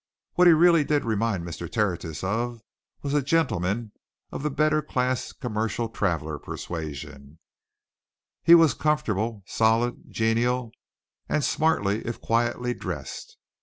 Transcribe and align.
What 0.33 0.47
he 0.47 0.53
really 0.53 0.83
did 0.83 1.05
remind 1.05 1.43
Mr. 1.45 1.71
Tertius 1.71 2.23
of 2.23 2.63
was 3.03 3.13
a 3.13 3.21
gentleman 3.21 3.91
of 4.31 4.41
the 4.41 4.49
better 4.49 4.81
class 4.81 5.31
commercial 5.31 5.89
traveller 5.89 6.39
persuasion 6.39 7.37
he 8.41 8.55
was 8.55 8.73
comfortable, 8.73 9.43
solid, 9.45 10.05
genial, 10.09 10.71
and 11.29 11.43
smartly 11.43 12.03
if 12.03 12.19
quietly 12.19 12.73
dressed. 12.73 13.37